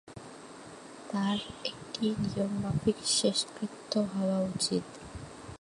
[1.09, 1.37] তার
[1.65, 4.85] একটা নিয়মমাফিক শেষকৃত্য হওয়া উচিৎ।